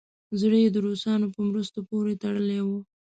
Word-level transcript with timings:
زړه 0.39 0.57
یې 0.63 0.69
د 0.71 0.77
روسانو 0.87 1.27
په 1.35 1.41
مرستو 1.49 1.79
پورې 1.89 2.13
تړلی 2.23 2.59
وو. 2.63 2.79